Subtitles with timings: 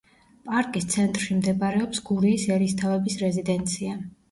[0.51, 3.97] პარკის ცენტრში მდებარეობს გურიის ერისთავების რეზიდენცია.